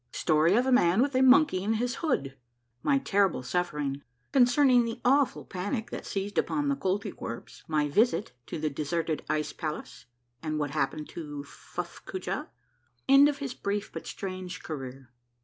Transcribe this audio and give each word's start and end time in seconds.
—STORY 0.13 0.55
OF 0.55 0.65
A 0.65 0.71
MAN 0.71 1.03
WITH 1.03 1.13
A 1.13 1.21
MONKEY 1.21 1.63
IN 1.63 1.73
HIS 1.75 1.97
HOOD.— 1.97 2.35
MY 2.81 2.97
TERRIBLE 2.97 3.43
SUFFERING.— 3.43 4.01
CONCERNING 4.33 4.83
THE 4.83 4.99
AWFUL 5.05 5.45
PANIC 5.45 5.91
THAT 5.91 6.07
SEIZED 6.07 6.39
UPON 6.39 6.69
THE 6.69 6.75
KOLTYKWERPS.— 6.75 7.61
MY 7.69 7.87
VISIT 7.87 8.31
TO 8.47 8.57
THE 8.57 8.71
DESERTED 8.71 9.23
ICE 9.29 9.53
PALACE, 9.53 10.07
AND 10.41 10.57
WHAT 10.57 10.71
HAPPENED 10.71 11.07
TO 11.09 11.43
FUFF 11.43 12.03
COOJAH.— 12.05 12.47
END 13.09 13.29
OF 13.29 13.37
HIS 13.37 13.53
BRIEF 13.53 13.91
BUT 13.93 14.07
STRANGE 14.07 14.63
CAREER. 14.63 15.11